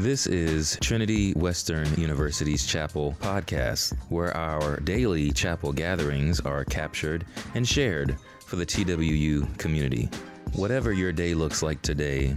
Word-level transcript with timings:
This 0.00 0.26
is 0.26 0.78
Trinity 0.80 1.34
Western 1.34 1.86
University's 2.00 2.66
Chapel 2.66 3.14
podcast, 3.20 3.94
where 4.08 4.34
our 4.34 4.80
daily 4.80 5.30
chapel 5.30 5.74
gatherings 5.74 6.40
are 6.40 6.64
captured 6.64 7.26
and 7.54 7.68
shared 7.68 8.16
for 8.46 8.56
the 8.56 8.64
TWU 8.64 9.58
community. 9.58 10.08
Whatever 10.54 10.94
your 10.94 11.12
day 11.12 11.34
looks 11.34 11.62
like 11.62 11.82
today, 11.82 12.34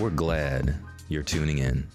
we're 0.00 0.10
glad 0.10 0.74
you're 1.08 1.22
tuning 1.22 1.58
in. 1.58 1.86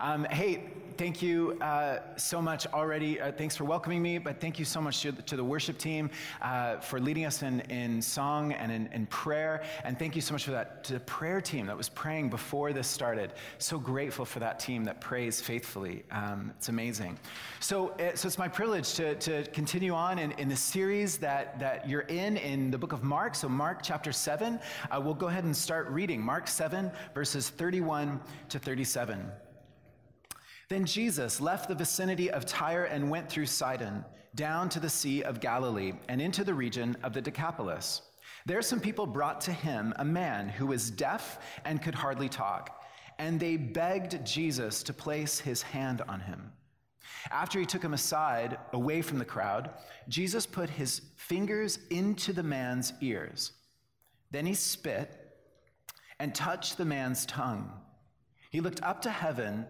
Um, 0.00 0.24
hey, 0.24 0.73
thank 0.96 1.22
you 1.22 1.58
uh, 1.60 1.98
so 2.16 2.40
much 2.40 2.66
already. 2.68 3.20
Uh, 3.20 3.32
thanks 3.32 3.56
for 3.56 3.64
welcoming 3.64 4.00
me, 4.02 4.18
but 4.18 4.40
thank 4.40 4.58
you 4.58 4.64
so 4.64 4.80
much 4.80 5.02
to, 5.02 5.12
to 5.12 5.36
the 5.36 5.44
worship 5.44 5.78
team 5.78 6.10
uh, 6.42 6.78
for 6.78 7.00
leading 7.00 7.24
us 7.24 7.42
in, 7.42 7.60
in 7.62 8.00
song 8.00 8.52
and 8.52 8.70
in, 8.70 8.88
in, 8.92 9.06
prayer. 9.06 9.62
And 9.84 9.98
thank 9.98 10.14
you 10.16 10.22
so 10.22 10.32
much 10.32 10.44
for 10.44 10.50
that 10.52 10.84
to 10.84 10.94
the 10.94 11.00
prayer 11.00 11.40
team 11.40 11.66
that 11.66 11.76
was 11.76 11.88
praying 11.88 12.30
before 12.30 12.72
this 12.72 12.86
started. 12.86 13.32
So 13.58 13.78
grateful 13.78 14.24
for 14.24 14.40
that 14.40 14.58
team 14.58 14.84
that 14.84 15.00
prays 15.00 15.40
faithfully. 15.40 16.04
Um, 16.10 16.52
it's 16.56 16.68
amazing. 16.68 17.18
So, 17.60 17.90
uh, 17.90 18.14
so 18.14 18.26
it's 18.26 18.38
my 18.38 18.48
privilege 18.48 18.94
to, 18.94 19.14
to 19.16 19.44
continue 19.50 19.92
on 19.92 20.18
in, 20.18 20.32
in 20.32 20.48
the 20.48 20.56
series 20.56 21.18
that, 21.18 21.58
that 21.58 21.88
you're 21.88 22.02
in 22.02 22.36
in 22.36 22.70
the 22.70 22.78
book 22.78 22.92
of 22.92 23.02
Mark. 23.02 23.34
So, 23.34 23.48
Mark 23.48 23.80
chapter 23.82 24.12
7. 24.12 24.58
Uh, 24.90 25.00
we'll 25.00 25.14
go 25.14 25.28
ahead 25.28 25.44
and 25.44 25.56
start 25.56 25.88
reading 25.88 26.20
Mark 26.20 26.48
7, 26.48 26.90
verses 27.14 27.50
31 27.50 28.20
to 28.48 28.58
37. 28.58 29.30
Then 30.74 30.84
Jesus 30.84 31.40
left 31.40 31.68
the 31.68 31.74
vicinity 31.76 32.32
of 32.32 32.46
Tyre 32.46 32.86
and 32.86 33.08
went 33.08 33.28
through 33.28 33.46
Sidon, 33.46 34.04
down 34.34 34.68
to 34.70 34.80
the 34.80 34.90
Sea 34.90 35.22
of 35.22 35.38
Galilee, 35.38 35.92
and 36.08 36.20
into 36.20 36.42
the 36.42 36.52
region 36.52 36.96
of 37.04 37.12
the 37.12 37.22
Decapolis. 37.22 38.02
There 38.44 38.60
some 38.60 38.80
people 38.80 39.06
brought 39.06 39.40
to 39.42 39.52
him 39.52 39.94
a 40.00 40.04
man 40.04 40.48
who 40.48 40.66
was 40.66 40.90
deaf 40.90 41.38
and 41.64 41.80
could 41.80 41.94
hardly 41.94 42.28
talk, 42.28 42.82
and 43.20 43.38
they 43.38 43.56
begged 43.56 44.26
Jesus 44.26 44.82
to 44.82 44.92
place 44.92 45.38
his 45.38 45.62
hand 45.62 46.02
on 46.08 46.18
him. 46.18 46.50
After 47.30 47.60
he 47.60 47.66
took 47.66 47.84
him 47.84 47.94
aside, 47.94 48.58
away 48.72 49.00
from 49.00 49.20
the 49.20 49.24
crowd, 49.24 49.70
Jesus 50.08 50.44
put 50.44 50.68
his 50.68 51.02
fingers 51.14 51.78
into 51.90 52.32
the 52.32 52.42
man's 52.42 52.94
ears. 53.00 53.52
Then 54.32 54.44
he 54.44 54.54
spit 54.54 55.36
and 56.18 56.34
touched 56.34 56.78
the 56.78 56.84
man's 56.84 57.26
tongue. 57.26 57.70
He 58.50 58.60
looked 58.60 58.82
up 58.82 59.02
to 59.02 59.10
heaven 59.10 59.66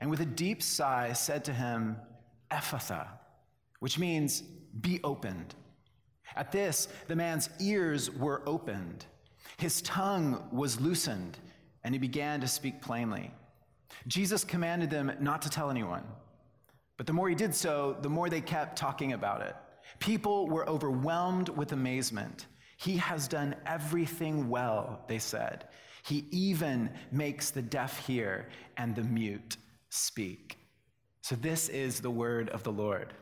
and 0.00 0.10
with 0.10 0.20
a 0.20 0.26
deep 0.26 0.62
sigh 0.62 1.12
said 1.12 1.44
to 1.44 1.52
him, 1.52 1.96
Ephphatha, 2.50 3.08
which 3.80 3.98
means 3.98 4.42
be 4.80 5.00
opened. 5.04 5.54
At 6.36 6.52
this, 6.52 6.88
the 7.08 7.16
man's 7.16 7.50
ears 7.60 8.10
were 8.10 8.42
opened, 8.46 9.06
his 9.56 9.82
tongue 9.82 10.48
was 10.52 10.80
loosened, 10.80 11.38
and 11.82 11.94
he 11.94 11.98
began 11.98 12.40
to 12.40 12.48
speak 12.48 12.80
plainly. 12.80 13.30
Jesus 14.06 14.44
commanded 14.44 14.90
them 14.90 15.12
not 15.20 15.42
to 15.42 15.50
tell 15.50 15.70
anyone. 15.70 16.04
But 16.96 17.06
the 17.06 17.12
more 17.12 17.28
he 17.28 17.34
did 17.34 17.54
so, 17.54 17.96
the 18.02 18.10
more 18.10 18.28
they 18.28 18.40
kept 18.40 18.76
talking 18.76 19.12
about 19.12 19.40
it. 19.40 19.54
People 20.00 20.48
were 20.48 20.68
overwhelmed 20.68 21.48
with 21.48 21.72
amazement. 21.72 22.46
He 22.76 22.96
has 22.98 23.26
done 23.26 23.56
everything 23.66 24.48
well, 24.48 25.04
they 25.08 25.18
said. 25.18 25.68
He 26.04 26.26
even 26.30 26.90
makes 27.10 27.50
the 27.50 27.62
deaf 27.62 28.06
hear 28.06 28.48
and 28.76 28.94
the 28.94 29.02
mute 29.02 29.56
speak. 29.90 30.58
So, 31.22 31.36
this 31.36 31.68
is 31.68 32.00
the 32.00 32.10
word 32.10 32.48
of 32.50 32.62
the 32.62 32.72
Lord. 32.72 33.12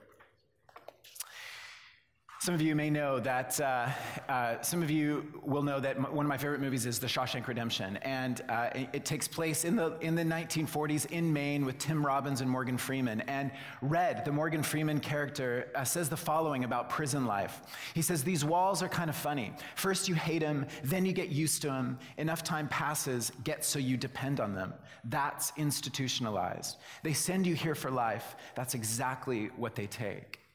Some 2.39 2.55
of 2.55 2.61
you 2.61 2.77
may 2.77 2.91
know 2.91 3.19
that, 3.19 3.59
uh, 3.61 3.89
uh, 4.29 4.61
some 4.61 4.83
of 4.83 4.91
you 4.91 5.27
will 5.43 5.63
know 5.63 5.81
that 5.81 5.97
m- 5.97 6.15
one 6.15 6.27
of 6.27 6.29
my 6.29 6.37
favorite 6.37 6.61
movies 6.61 6.85
is 6.85 6.99
The 6.99 7.07
Shawshank 7.07 7.47
Redemption. 7.47 7.97
And 8.03 8.43
uh, 8.51 8.69
it, 8.75 8.89
it, 8.93 9.05
takes 9.07 9.27
place 9.27 9.65
in 9.65 9.75
the, 9.75 9.97
in 10.01 10.15
the 10.15 10.23
1940s 10.23 11.11
in 11.11 11.33
Maine 11.33 11.65
with 11.65 11.79
Tim 11.79 12.05
Robbins 12.05 12.43
and 12.43 12.51
Morgan 12.51 12.77
Freeman. 12.77 13.23
And 13.23 13.51
Red, 13.81 14.25
the 14.27 14.33
Morgan 14.33 14.63
Freeman 14.63 15.01
character, 15.01 15.71
uh, 15.75 15.83
says 15.83 16.11
the 16.11 16.17
following 16.17 16.65
about 16.65 16.91
prison 16.91 17.25
life. 17.25 17.63
He 17.95 18.03
says, 18.03 18.23
These 18.23 18.45
walls 18.45 18.83
are 18.83 18.89
kind 18.89 19.09
of 19.09 19.17
funny. 19.17 19.55
First 19.75 20.07
you 20.07 20.15
hate 20.15 20.41
them, 20.43 20.67
then 20.85 21.07
you 21.07 21.15
get 21.15 21.31
used 21.31 21.63
to 21.63 21.69
them. 21.69 21.99
Enough 22.19 22.45
time 22.45 22.69
passes, 22.69 23.33
get 23.45 23.65
so 23.65 23.79
you 23.79 23.97
depend 23.97 24.41
on 24.41 24.55
them. 24.55 24.75
That's 25.05 25.55
institutionalized. 25.57 26.77
They 27.03 27.15
send 27.15 27.47
you 27.47 27.55
here 27.55 27.75
for 27.75 27.91
life. 27.91 28.37
That's 28.55 28.75
exactly 28.75 29.47
what 29.57 29.75
they 29.75 29.87
take. 29.87 30.46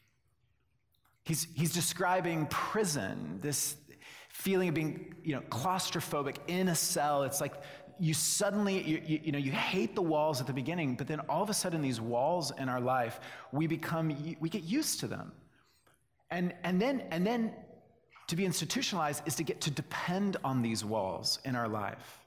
He's, 1.31 1.47
he's 1.53 1.71
describing 1.71 2.45
prison, 2.47 3.39
this 3.41 3.77
feeling 4.27 4.67
of 4.67 4.75
being 4.75 5.15
you 5.23 5.33
know, 5.33 5.39
claustrophobic 5.43 6.35
in 6.47 6.67
a 6.67 6.75
cell. 6.75 7.23
It's 7.23 7.39
like 7.39 7.53
you 7.99 8.13
suddenly, 8.13 8.81
you, 8.81 9.01
you, 9.05 9.19
you, 9.23 9.31
know, 9.31 9.37
you 9.37 9.53
hate 9.53 9.95
the 9.95 10.01
walls 10.01 10.41
at 10.41 10.47
the 10.47 10.51
beginning, 10.51 10.95
but 10.95 11.07
then 11.07 11.21
all 11.29 11.41
of 11.41 11.49
a 11.49 11.53
sudden, 11.53 11.81
these 11.81 12.01
walls 12.01 12.51
in 12.57 12.67
our 12.67 12.81
life, 12.81 13.21
we 13.53 13.65
become, 13.65 14.13
we 14.41 14.49
get 14.49 14.63
used 14.63 14.99
to 14.99 15.07
them. 15.07 15.31
And, 16.31 16.53
and, 16.65 16.81
then, 16.81 17.05
and 17.11 17.25
then 17.25 17.53
to 18.27 18.35
be 18.35 18.43
institutionalized 18.43 19.25
is 19.25 19.35
to 19.35 19.43
get 19.43 19.61
to 19.61 19.71
depend 19.71 20.35
on 20.43 20.61
these 20.61 20.83
walls 20.83 21.39
in 21.45 21.55
our 21.55 21.69
life. 21.69 22.19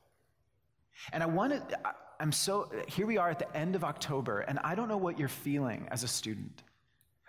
And 1.13 1.23
I 1.23 1.27
want 1.27 1.53
to, 1.53 1.79
I'm 2.19 2.33
so, 2.33 2.73
here 2.89 3.05
we 3.05 3.19
are 3.19 3.29
at 3.29 3.39
the 3.39 3.55
end 3.55 3.77
of 3.77 3.85
October, 3.85 4.41
and 4.41 4.59
I 4.65 4.75
don't 4.75 4.89
know 4.89 4.97
what 4.97 5.19
you're 5.19 5.29
feeling 5.29 5.89
as 5.91 6.05
a 6.05 6.09
student. 6.09 6.63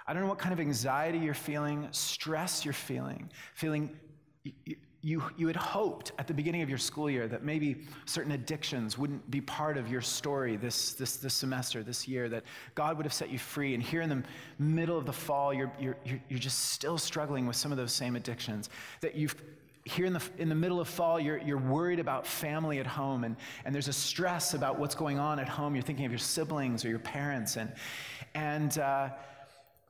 I 0.08 0.14
don't 0.14 0.22
know 0.22 0.30
what 0.30 0.38
kind 0.38 0.54
of 0.54 0.60
anxiety 0.60 1.18
you're 1.18 1.34
feeling, 1.34 1.88
stress 1.92 2.64
you're 2.64 2.74
feeling, 2.74 3.30
feeling 3.56 3.98
you, 5.02 5.24
you, 5.38 5.48
had 5.48 5.56
hoped 5.56 6.12
at 6.18 6.28
the 6.28 6.34
beginning 6.34 6.62
of 6.62 6.70
your 6.70 6.78
school 6.78 7.10
year 7.10 7.28
that 7.28 7.44
maybe 7.44 7.84
certain 8.06 8.32
addictions 8.32 8.98
wouldn't 8.98 9.30
be 9.30 9.42
part 9.42 9.78
of 9.78 9.90
your 9.90 10.02
story 10.02 10.58
this, 10.58 10.94
this, 10.94 11.18
this 11.18 11.34
semester, 11.34 11.84
this 11.84 12.08
year, 12.08 12.30
that 12.30 12.44
God 12.74 12.98
would 12.98 13.06
have 13.06 13.14
set 13.14 13.30
you 13.30 13.40
free. 13.40 13.74
And 13.74 13.84
here 13.84 14.02
in 14.02 14.10
the 14.10 14.24
middle 14.58 14.98
of 14.98 15.06
the 15.06 15.14
fall, 15.14 15.54
you're, 15.54 15.72
you're, 15.80 15.98
you're 16.28 16.40
just 16.40 16.72
still 16.72 16.98
struggling 16.98 17.46
with 17.46 17.56
some 17.56 17.72
of 17.72 17.78
those 17.78 17.94
same 17.94 18.16
addictions. 18.16 18.70
That 19.02 19.16
you've 19.16 19.36
here 19.88 20.08
in 20.08 20.14
the, 20.14 20.24
in 20.40 20.50
the 20.50 20.56
middle 20.56 20.80
of 20.80 20.88
fall, 20.88 21.20
you're, 21.20 21.38
you're 21.38 21.60
worried 21.60 22.00
about 22.00 22.26
family 22.26 22.80
at 22.80 22.88
home, 22.88 23.24
and, 23.24 23.36
and 23.66 23.76
there's 23.76 23.88
a 23.88 23.94
stress 23.94 24.56
about 24.56 24.80
what's 24.80 24.96
going 24.96 25.20
on 25.20 25.38
at 25.38 25.48
home. 25.48 25.76
You're 25.76 25.84
thinking 25.84 26.06
of 26.06 26.12
your 26.12 26.18
siblings 26.18 26.84
or 26.84 26.90
your 26.90 26.98
parents, 26.98 27.56
and, 27.56 27.72
and, 28.34 28.80
uh, 28.80 29.10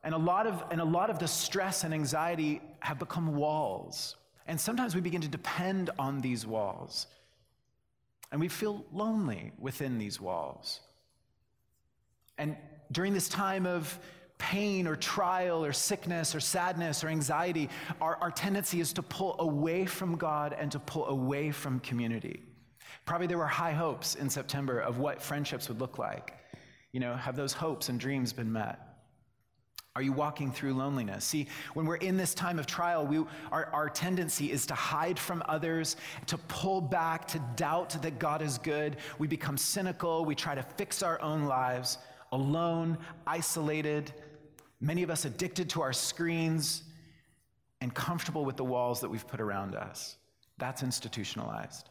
and 0.05 0.13
a 0.13 0.17
lot 0.17 0.45
of, 0.45 0.63
and 0.69 0.79
a 0.79 0.85
lot 0.85 1.09
of 1.09 1.17
the 1.17 1.27
stress 1.27 1.83
and 1.83 1.93
anxiety 1.93 2.61
have 2.79 2.99
become 2.99 3.35
walls. 3.35 4.15
And 4.45 4.61
sometimes 4.61 4.93
we 4.93 5.01
begin 5.01 5.21
to 5.21 5.27
depend 5.27 5.89
on 5.97 6.21
these 6.21 6.45
walls. 6.45 7.07
And 8.31 8.39
we 8.39 8.47
feel 8.47 8.85
lonely 8.93 9.51
within 9.57 9.97
these 9.97 10.21
walls. 10.21 10.79
And 12.37 12.55
during 12.91 13.13
this 13.13 13.27
time 13.27 13.65
of 13.65 13.97
pain 14.37 14.85
or 14.85 14.95
trial 14.95 15.65
or 15.65 15.73
sickness 15.73 16.35
or 16.35 16.39
sadness 16.39 17.03
or 17.03 17.07
anxiety, 17.07 17.67
our, 17.99 18.17
our 18.17 18.29
tendency 18.29 18.79
is 18.79 18.93
to 18.93 19.01
pull 19.01 19.35
away 19.39 19.87
from 19.87 20.17
God 20.17 20.55
and 20.59 20.71
to 20.71 20.79
pull 20.79 21.07
away 21.07 21.49
from 21.49 21.79
community. 21.79 22.43
Probably 23.05 23.25
there 23.25 23.39
were 23.39 23.47
high 23.47 23.73
hopes 23.73 24.13
in 24.13 24.29
September 24.29 24.79
of 24.79 24.99
what 24.99 25.19
friendships 25.19 25.67
would 25.67 25.79
look 25.79 25.97
like. 25.97 26.35
You 26.91 26.99
know, 26.99 27.15
have 27.15 27.35
those 27.35 27.53
hopes 27.53 27.89
and 27.89 27.99
dreams 27.99 28.33
been 28.33 28.51
met? 28.51 28.94
Are 29.95 30.01
you 30.01 30.11
walking 30.11 30.51
through 30.51 30.73
loneliness? 30.73 31.23
See, 31.23 31.47
when 31.73 31.85
we're 31.85 31.95
in 31.95 32.17
this 32.17 32.33
time 32.33 32.59
of 32.59 32.67
trial, 32.67 33.07
we, 33.07 33.23
our, 33.49 33.67
our 33.71 33.87
tendency 33.87 34.51
is 34.51 34.65
to 34.65 34.73
hide 34.73 35.17
from 35.17 35.41
others, 35.47 35.95
to 36.25 36.37
pull 36.37 36.81
back, 36.81 37.25
to 37.29 37.39
doubt 37.55 38.01
that 38.01 38.19
God 38.19 38.41
is 38.41 38.57
good. 38.57 38.97
We 39.19 39.27
become 39.27 39.57
cynical. 39.57 40.25
We 40.25 40.35
try 40.35 40.53
to 40.53 40.63
fix 40.63 41.01
our 41.01 41.21
own 41.21 41.45
lives, 41.45 41.97
alone, 42.33 42.97
isolated, 43.25 44.11
many 44.81 45.01
of 45.01 45.09
us 45.09 45.23
addicted 45.23 45.69
to 45.69 45.81
our 45.81 45.93
screens, 45.93 46.83
and 47.79 47.93
comfortable 47.93 48.43
with 48.43 48.57
the 48.57 48.65
walls 48.65 48.99
that 48.99 49.09
we've 49.09 49.25
put 49.25 49.39
around 49.39 49.75
us. 49.75 50.17
That's 50.57 50.83
institutionalized. 50.83 51.89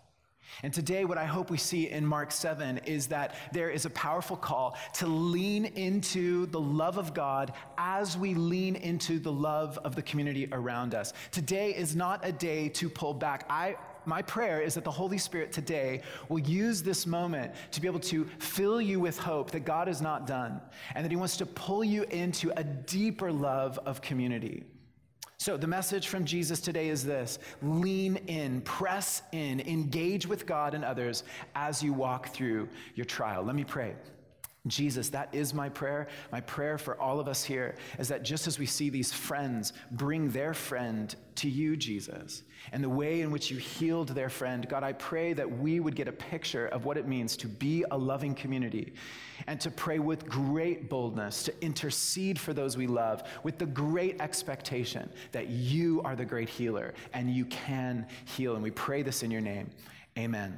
And 0.63 0.73
today, 0.73 1.05
what 1.05 1.19
I 1.19 1.25
hope 1.25 1.51
we 1.51 1.59
see 1.59 1.91
in 1.91 2.07
Mark 2.07 2.31
7 2.31 2.79
is 2.79 3.07
that 3.09 3.35
there 3.53 3.71
is 3.71 3.85
a 3.85 3.91
powerful 3.91 4.37
call 4.37 4.77
to 4.95 5.07
lean 5.07 5.65
into 5.65 6.47
the 6.47 6.61
love 6.61 6.99
of 6.99 7.13
God 7.15 7.53
as 7.77 8.17
we 8.17 8.35
lean 8.35 8.77
into 8.77 9.19
the 9.19 9.33
love 9.33 9.79
of 9.85 9.95
the 9.95 10.03
community 10.03 10.49
around 10.53 10.95
us. 10.95 11.13
Today 11.31 11.75
is 11.75 11.97
not 11.97 12.21
a 12.23 12.33
day 12.33 12.69
to 12.71 12.89
pull 12.89 13.15
back. 13.15 13.47
I, 13.51 13.77
my 14.07 14.23
prayer 14.23 14.61
is 14.61 14.75
that 14.75 14.85
the 14.85 14.91
Holy 14.91 15.19
Spirit 15.19 15.53
today 15.53 16.03
will 16.29 16.41
use 16.41 16.83
this 16.83 17.07
moment 17.07 17.53
to 17.73 17.81
be 17.81 17.89
able 17.89 18.01
to 18.01 18.25
fill 18.39 18.81
you 18.81 19.01
with 19.01 19.19
hope 19.19 19.51
that 19.51 19.65
God 19.65 19.89
is 19.89 20.01
not 20.01 20.27
done 20.27 20.61
and 20.95 21.05
that 21.05 21.11
He 21.11 21.17
wants 21.17 21.37
to 21.39 21.47
pull 21.47 21.83
you 21.83 22.05
into 22.05 22.53
a 22.57 22.65
deeper 22.65 23.33
love 23.33 23.79
of 23.87 24.01
community. 24.01 24.65
So, 25.45 25.59
the 25.59 25.67
message 25.67 26.09
from 26.09 26.25
Jesus 26.25 26.59
today 26.59 26.89
is 26.89 27.05
this 27.05 27.39
lean 27.61 28.17
in, 28.29 28.63
press 28.63 29.21
in, 29.33 29.61
engage 29.61 30.27
with 30.27 30.47
God 30.47 30.73
and 30.73 30.83
others 30.83 31.23
as 31.55 31.83
you 31.83 31.93
walk 31.93 32.31
through 32.31 32.67
your 32.95 33.05
trial. 33.05 33.43
Let 33.43 33.55
me 33.55 33.63
pray. 33.63 33.95
Jesus, 34.67 35.11
that 35.11 35.29
is 35.35 35.53
my 35.53 35.69
prayer. 35.69 36.09
My 36.33 36.41
prayer 36.41 36.79
for 36.79 36.99
all 36.99 37.21
of 37.21 37.29
us 37.29 37.45
here 37.45 37.75
is 37.99 38.09
that 38.09 38.23
just 38.23 38.47
as 38.47 38.59
we 38.59 38.65
see 38.65 38.89
these 38.89 39.13
friends 39.13 39.75
bring 39.91 40.31
their 40.31 40.55
friend 40.55 41.15
to 41.35 41.51
you, 41.51 41.77
Jesus, 41.77 42.43
and 42.73 42.83
the 42.83 42.89
way 42.89 43.21
in 43.21 43.31
which 43.31 43.51
you 43.51 43.59
healed 43.59 44.09
their 44.09 44.31
friend, 44.31 44.67
God, 44.67 44.83
I 44.83 44.95
pray 44.95 45.35
that 45.35 45.59
we 45.59 45.81
would 45.81 45.95
get 45.95 46.09
a 46.09 46.13
picture 46.13 46.69
of 46.69 46.87
what 46.87 46.97
it 46.97 47.07
means 47.07 47.37
to 47.39 47.47
be 47.47 47.85
a 47.91 47.99
loving 47.99 48.35
community 48.35 48.95
and 49.49 49.61
to 49.61 49.71
pray 49.71 49.99
with 49.99 50.27
great 50.27 50.89
boldness, 50.89 51.43
to 51.43 51.63
intercede 51.63 52.39
for 52.39 52.55
those 52.55 52.75
we 52.75 52.87
love, 52.87 53.23
with 53.43 53.59
the 53.59 53.67
great 53.67 54.19
expectation 54.23 55.11
that 55.33 55.49
you 55.49 56.01
are 56.07 56.17
the 56.17 56.25
great 56.25 56.49
healer 56.49 56.95
and 57.13 57.29
you 57.31 57.45
can 57.47 58.07
heal. 58.25 58.55
And 58.55 58.63
we 58.63 58.71
pray 58.71 59.03
this 59.03 59.23
in 59.23 59.31
your 59.31 59.43
name. 59.43 59.71
Amen. 60.17 60.57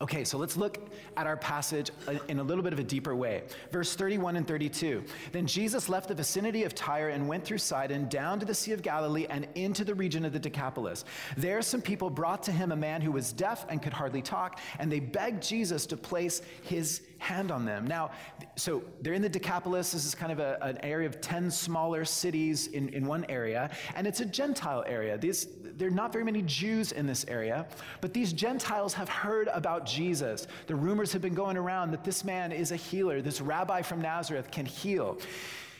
Okay, 0.00 0.22
so 0.22 0.38
let's 0.38 0.56
look 0.56 0.78
at 1.16 1.26
our 1.26 1.36
passage 1.36 1.90
in 2.28 2.38
a 2.38 2.42
little 2.42 2.62
bit 2.62 2.72
of 2.72 2.78
a 2.78 2.84
deeper 2.84 3.16
way. 3.16 3.42
Verse 3.72 3.96
31 3.96 4.36
and 4.36 4.46
32. 4.46 5.02
Then 5.32 5.44
Jesus 5.44 5.88
left 5.88 6.06
the 6.06 6.14
vicinity 6.14 6.62
of 6.62 6.72
Tyre 6.72 7.08
and 7.08 7.26
went 7.26 7.44
through 7.44 7.58
Sidon 7.58 8.08
down 8.08 8.38
to 8.38 8.46
the 8.46 8.54
Sea 8.54 8.70
of 8.72 8.82
Galilee 8.82 9.26
and 9.28 9.48
into 9.56 9.82
the 9.84 9.94
region 9.94 10.24
of 10.24 10.32
the 10.32 10.38
Decapolis. 10.38 11.04
There, 11.36 11.60
some 11.62 11.82
people 11.82 12.10
brought 12.10 12.44
to 12.44 12.52
him 12.52 12.70
a 12.70 12.76
man 12.76 13.00
who 13.00 13.10
was 13.10 13.32
deaf 13.32 13.66
and 13.68 13.82
could 13.82 13.92
hardly 13.92 14.22
talk, 14.22 14.60
and 14.78 14.90
they 14.90 15.00
begged 15.00 15.42
Jesus 15.42 15.84
to 15.86 15.96
place 15.96 16.42
his 16.62 17.02
hand 17.18 17.50
on 17.50 17.64
them. 17.64 17.86
Now, 17.86 18.12
so 18.56 18.82
they're 19.00 19.12
in 19.12 19.22
the 19.22 19.28
Decapolis. 19.28 19.92
This 19.92 20.04
is 20.04 20.14
kind 20.14 20.32
of 20.32 20.38
a, 20.38 20.58
an 20.62 20.78
area 20.84 21.06
of 21.06 21.20
10 21.20 21.50
smaller 21.50 22.04
cities 22.04 22.68
in, 22.68 22.88
in 22.90 23.06
one 23.06 23.26
area, 23.28 23.70
and 23.94 24.06
it's 24.06 24.20
a 24.20 24.24
Gentile 24.24 24.84
area. 24.86 25.18
These, 25.18 25.48
there 25.62 25.88
are 25.88 25.92
not 25.92 26.12
very 26.12 26.24
many 26.24 26.42
Jews 26.42 26.92
in 26.92 27.06
this 27.06 27.24
area, 27.28 27.66
but 28.00 28.14
these 28.14 28.32
Gentiles 28.32 28.94
have 28.94 29.08
heard 29.08 29.48
about 29.48 29.84
Jesus. 29.84 30.46
The 30.66 30.74
rumors 30.74 31.12
have 31.12 31.22
been 31.22 31.34
going 31.34 31.56
around 31.56 31.90
that 31.90 32.04
this 32.04 32.24
man 32.24 32.52
is 32.52 32.72
a 32.72 32.76
healer, 32.76 33.20
this 33.20 33.40
rabbi 33.40 33.82
from 33.82 34.00
Nazareth 34.00 34.50
can 34.50 34.66
heal. 34.66 35.18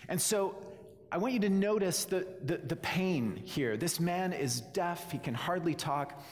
And 0.08 0.20
so 0.20 0.56
I 1.11 1.19
want 1.19 1.32
you 1.34 1.41
to 1.41 1.49
notice 1.49 2.05
the, 2.05 2.26
the, 2.44 2.58
the, 2.58 2.76
pain 2.76 3.41
here. 3.44 3.76
This 3.76 3.99
man 3.99 4.32
is 4.32 4.61
deaf, 4.61 5.11
he 5.11 5.19
can 5.19 5.34
hardly 5.34 5.75
talk. 5.75 6.23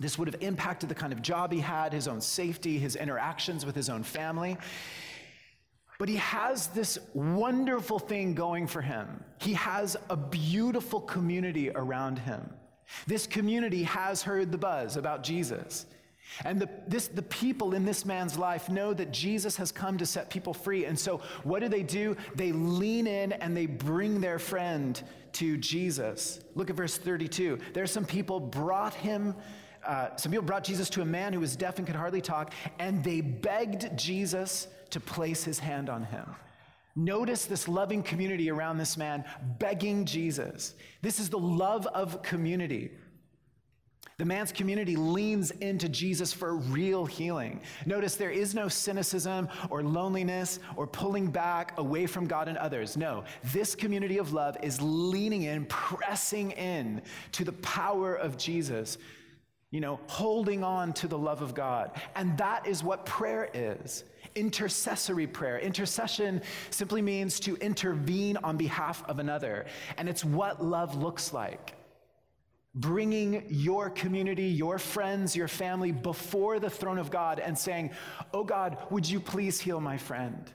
This 0.00 0.16
would 0.18 0.28
have 0.28 0.40
impacted 0.42 0.88
the 0.88 0.94
kind 0.94 1.12
of 1.12 1.22
job 1.22 1.52
he 1.52 1.60
had, 1.60 1.92
his 1.92 2.06
own 2.06 2.20
safety, 2.20 2.78
his 2.78 2.94
interactions 2.94 3.66
with 3.66 3.74
his 3.74 3.88
own 3.88 4.02
family. 4.02 4.56
But 5.98 6.08
he 6.08 6.16
has 6.16 6.68
this 6.68 6.98
wonderful 7.12 7.98
thing 7.98 8.34
going 8.34 8.68
for 8.68 8.80
him. 8.80 9.24
He 9.40 9.54
has 9.54 9.96
a 10.08 10.16
beautiful 10.16 11.00
community 11.00 11.70
around 11.70 12.20
him. 12.20 12.48
This 13.06 13.26
community 13.26 13.82
has 13.82 14.22
heard 14.22 14.52
the 14.52 14.58
buzz 14.58 14.96
about 14.96 15.24
Jesus. 15.24 15.86
And 16.44 16.60
the, 16.60 16.68
this, 16.86 17.08
the 17.08 17.22
people 17.22 17.74
in 17.74 17.84
this 17.84 18.04
man's 18.04 18.38
life 18.38 18.68
know 18.68 18.94
that 18.94 19.10
Jesus 19.10 19.56
has 19.56 19.72
come 19.72 19.98
to 19.98 20.06
set 20.06 20.30
people 20.30 20.54
free. 20.54 20.84
And 20.84 20.98
so, 20.98 21.20
what 21.42 21.60
do 21.60 21.68
they 21.68 21.82
do? 21.82 22.16
They 22.34 22.52
lean 22.52 23.06
in 23.06 23.32
and 23.32 23.56
they 23.56 23.66
bring 23.66 24.20
their 24.20 24.38
friend 24.38 25.02
to 25.32 25.56
Jesus. 25.56 26.40
Look 26.54 26.70
at 26.70 26.76
verse 26.76 26.96
32. 26.96 27.58
There's 27.72 27.90
some 27.90 28.04
people 28.04 28.40
brought 28.40 28.94
him 28.94 29.34
uh, 29.84 30.16
some 30.16 30.32
people 30.32 30.44
brought 30.44 30.64
Jesus 30.64 30.90
to 30.90 31.02
a 31.02 31.04
man 31.04 31.32
who 31.32 31.40
was 31.40 31.56
deaf 31.56 31.78
and 31.78 31.86
could 31.86 31.96
hardly 31.96 32.20
talk, 32.20 32.52
and 32.78 33.02
they 33.02 33.20
begged 33.20 33.96
Jesus 33.96 34.68
to 34.90 35.00
place 35.00 35.44
his 35.44 35.58
hand 35.58 35.88
on 35.88 36.04
him. 36.04 36.34
Notice 36.96 37.44
this 37.44 37.68
loving 37.68 38.02
community 38.02 38.50
around 38.50 38.78
this 38.78 38.96
man 38.96 39.24
begging 39.58 40.04
Jesus. 40.04 40.74
This 41.00 41.20
is 41.20 41.30
the 41.30 41.38
love 41.38 41.86
of 41.86 42.22
community. 42.22 42.90
The 44.18 44.24
man's 44.24 44.50
community 44.50 44.96
leans 44.96 45.52
into 45.52 45.88
Jesus 45.88 46.32
for 46.32 46.56
real 46.56 47.06
healing. 47.06 47.60
Notice 47.86 48.16
there 48.16 48.32
is 48.32 48.52
no 48.52 48.66
cynicism 48.66 49.48
or 49.70 49.84
loneliness 49.84 50.58
or 50.74 50.88
pulling 50.88 51.30
back 51.30 51.78
away 51.78 52.04
from 52.06 52.26
God 52.26 52.48
and 52.48 52.58
others. 52.58 52.96
No, 52.96 53.22
this 53.52 53.76
community 53.76 54.18
of 54.18 54.32
love 54.32 54.56
is 54.60 54.80
leaning 54.82 55.44
in, 55.44 55.66
pressing 55.66 56.50
in 56.50 57.00
to 57.30 57.44
the 57.44 57.52
power 57.52 58.16
of 58.16 58.36
Jesus 58.36 58.98
you 59.70 59.80
know, 59.80 60.00
holding 60.06 60.64
on 60.64 60.92
to 60.94 61.08
the 61.08 61.18
love 61.18 61.42
of 61.42 61.54
God. 61.54 61.92
And 62.16 62.36
that 62.38 62.66
is 62.66 62.82
what 62.82 63.04
prayer 63.04 63.50
is 63.52 64.04
intercessory 64.34 65.26
prayer. 65.26 65.58
Intercession 65.58 66.40
simply 66.70 67.02
means 67.02 67.40
to 67.40 67.56
intervene 67.56 68.36
on 68.38 68.56
behalf 68.56 69.02
of 69.08 69.18
another. 69.18 69.66
And 69.96 70.08
it's 70.08 70.24
what 70.24 70.64
love 70.64 70.94
looks 70.96 71.32
like 71.32 71.74
bringing 72.74 73.44
your 73.48 73.90
community, 73.90 74.44
your 74.44 74.78
friends, 74.78 75.34
your 75.34 75.48
family 75.48 75.90
before 75.90 76.60
the 76.60 76.70
throne 76.70 76.98
of 76.98 77.10
God 77.10 77.40
and 77.40 77.58
saying, 77.58 77.90
Oh 78.32 78.44
God, 78.44 78.78
would 78.90 79.08
you 79.08 79.18
please 79.18 79.58
heal 79.60 79.80
my 79.80 79.96
friend? 79.96 80.52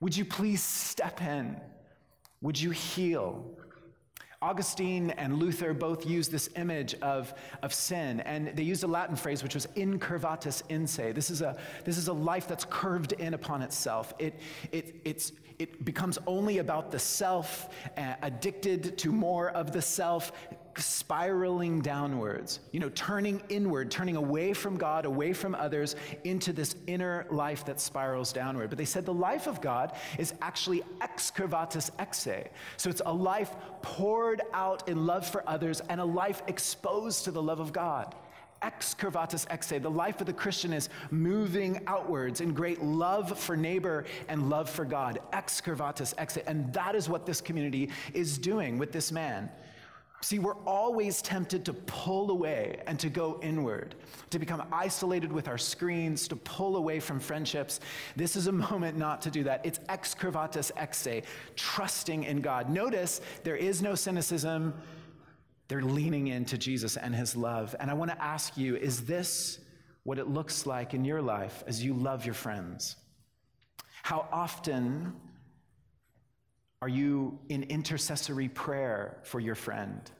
Would 0.00 0.16
you 0.16 0.24
please 0.24 0.62
step 0.62 1.22
in? 1.22 1.60
Would 2.40 2.60
you 2.60 2.70
heal? 2.70 3.44
Augustine 4.42 5.10
and 5.12 5.38
Luther 5.38 5.72
both 5.72 6.06
used 6.06 6.30
this 6.30 6.50
image 6.56 6.94
of, 7.02 7.32
of 7.62 7.72
sin, 7.72 8.20
and 8.20 8.48
they 8.48 8.62
used 8.62 8.84
a 8.84 8.86
Latin 8.86 9.16
phrase 9.16 9.42
which 9.42 9.54
was 9.54 9.66
incurvatus 9.76 10.62
in 10.68 10.86
se. 10.86 11.12
This 11.12 11.30
is 11.30 11.42
a, 11.42 11.56
this 11.84 11.96
is 11.96 12.08
a 12.08 12.12
life 12.12 12.46
that's 12.46 12.66
curved 12.68 13.12
in 13.12 13.34
upon 13.34 13.62
itself. 13.62 14.14
It, 14.18 14.38
it, 14.72 15.00
it's, 15.04 15.32
it 15.58 15.84
becomes 15.84 16.18
only 16.26 16.58
about 16.58 16.90
the 16.90 16.98
self, 16.98 17.70
uh, 17.96 18.14
addicted 18.22 18.98
to 18.98 19.12
more 19.12 19.50
of 19.50 19.72
the 19.72 19.82
self, 19.82 20.32
spiraling 20.78 21.80
downwards, 21.80 22.60
you 22.72 22.80
know, 22.80 22.90
turning 22.90 23.42
inward, 23.48 23.90
turning 23.90 24.16
away 24.16 24.52
from 24.52 24.76
God, 24.76 25.04
away 25.04 25.32
from 25.32 25.54
others, 25.54 25.96
into 26.24 26.52
this 26.52 26.74
inner 26.86 27.26
life 27.30 27.64
that 27.66 27.80
spirals 27.80 28.32
downward. 28.32 28.68
But 28.68 28.78
they 28.78 28.84
said 28.84 29.04
the 29.04 29.14
life 29.14 29.46
of 29.46 29.60
God 29.60 29.92
is 30.18 30.34
actually 30.42 30.82
excurvatus 31.00 31.90
ex 31.98 32.18
se. 32.18 32.50
So 32.76 32.90
it's 32.90 33.02
a 33.06 33.12
life 33.12 33.54
poured 33.82 34.42
out 34.52 34.88
in 34.88 35.06
love 35.06 35.26
for 35.26 35.48
others 35.48 35.80
and 35.88 36.00
a 36.00 36.04
life 36.04 36.42
exposed 36.46 37.24
to 37.24 37.30
the 37.30 37.42
love 37.42 37.60
of 37.60 37.72
God 37.72 38.14
excurvatus 38.62 39.46
ex 39.50 39.66
se. 39.68 39.78
The 39.78 39.90
life 39.90 40.20
of 40.20 40.26
the 40.26 40.32
Christian 40.32 40.72
is 40.72 40.88
moving 41.10 41.80
outwards 41.86 42.40
in 42.40 42.52
great 42.52 42.82
love 42.82 43.38
for 43.38 43.56
neighbor 43.56 44.04
and 44.28 44.48
love 44.48 44.68
for 44.68 44.84
God. 44.84 45.20
Excurvatus 45.32 46.14
ex 46.18 46.34
se. 46.34 46.42
And 46.46 46.72
that 46.72 46.94
is 46.94 47.08
what 47.08 47.26
this 47.26 47.40
community 47.40 47.90
is 48.14 48.38
doing 48.38 48.78
with 48.78 48.92
this 48.92 49.12
man. 49.12 49.50
See, 50.22 50.38
we're 50.38 50.56
always 50.64 51.20
tempted 51.20 51.64
to 51.66 51.72
pull 51.72 52.30
away 52.30 52.80
and 52.86 52.98
to 53.00 53.08
go 53.10 53.38
inward, 53.42 53.94
to 54.30 54.38
become 54.38 54.62
isolated 54.72 55.30
with 55.30 55.46
our 55.46 55.58
screens, 55.58 56.26
to 56.28 56.36
pull 56.36 56.76
away 56.76 57.00
from 57.00 57.20
friendships. 57.20 57.80
This 58.16 58.34
is 58.34 58.46
a 58.46 58.52
moment 58.70 58.96
not 58.96 59.20
to 59.22 59.30
do 59.30 59.44
that. 59.44 59.64
It's 59.64 59.78
excurvatus 59.88 60.70
ex 60.76 60.98
se, 60.98 61.22
trusting 61.54 62.24
in 62.24 62.40
God. 62.40 62.70
Notice 62.70 63.20
there 63.44 63.56
is 63.56 63.82
no 63.82 63.94
cynicism. 63.94 64.74
They're 65.68 65.82
leaning 65.82 66.28
into 66.28 66.56
Jesus 66.56 66.96
and 66.96 67.14
his 67.14 67.36
love. 67.36 67.74
And 67.78 67.90
I 67.90 67.94
want 67.94 68.10
to 68.10 68.22
ask 68.22 68.56
you 68.56 68.76
is 68.76 69.04
this 69.04 69.58
what 70.04 70.18
it 70.18 70.28
looks 70.28 70.66
like 70.66 70.94
in 70.94 71.04
your 71.04 71.20
life 71.20 71.62
as 71.66 71.84
you 71.84 71.92
love 71.92 72.24
your 72.24 72.34
friends? 72.34 72.96
How 74.02 74.28
often 74.32 75.12
are 76.82 76.88
you 76.88 77.38
in 77.48 77.62
intercessory 77.64 78.48
prayer 78.48 79.18
for 79.22 79.40
your 79.40 79.54
friend? 79.54 80.10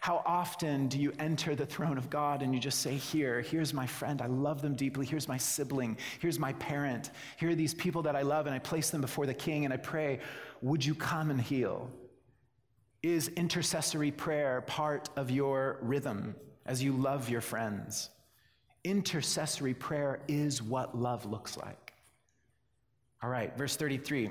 How 0.00 0.22
often 0.24 0.88
do 0.88 0.98
you 0.98 1.12
enter 1.18 1.54
the 1.54 1.66
throne 1.66 1.98
of 1.98 2.08
God 2.08 2.42
and 2.42 2.54
you 2.54 2.60
just 2.60 2.80
say, 2.80 2.94
Here, 2.94 3.42
here's 3.42 3.74
my 3.74 3.86
friend. 3.86 4.22
I 4.22 4.26
love 4.26 4.62
them 4.62 4.74
deeply. 4.74 5.04
Here's 5.04 5.28
my 5.28 5.36
sibling. 5.36 5.98
Here's 6.20 6.38
my 6.38 6.54
parent. 6.54 7.10
Here 7.38 7.50
are 7.50 7.54
these 7.54 7.74
people 7.74 8.02
that 8.02 8.16
I 8.16 8.22
love, 8.22 8.46
and 8.46 8.54
I 8.54 8.60
place 8.60 8.90
them 8.90 9.02
before 9.02 9.26
the 9.26 9.34
king 9.34 9.64
and 9.64 9.74
I 9.74 9.76
pray, 9.76 10.20
Would 10.62 10.84
you 10.84 10.94
come 10.94 11.30
and 11.30 11.40
heal? 11.40 11.90
Is 13.02 13.28
intercessory 13.28 14.10
prayer 14.10 14.62
part 14.62 15.10
of 15.16 15.30
your 15.30 15.78
rhythm 15.82 16.34
as 16.66 16.82
you 16.82 16.92
love 16.92 17.28
your 17.28 17.40
friends? 17.40 18.10
Intercessory 18.84 19.74
prayer 19.74 20.20
is 20.28 20.62
what 20.62 20.96
love 20.96 21.26
looks 21.26 21.58
like. 21.58 21.92
All 23.22 23.28
right, 23.28 23.56
verse 23.56 23.76
33. 23.76 24.30